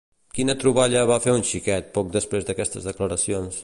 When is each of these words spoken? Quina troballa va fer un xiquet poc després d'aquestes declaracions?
Quina 0.37 0.55
troballa 0.63 1.03
va 1.11 1.19
fer 1.27 1.37
un 1.41 1.45
xiquet 1.51 1.95
poc 1.99 2.13
després 2.19 2.49
d'aquestes 2.49 2.93
declaracions? 2.93 3.59